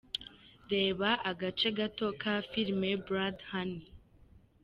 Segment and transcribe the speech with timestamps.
[0.71, 3.83] Reba agace gato ka film Blood Honey.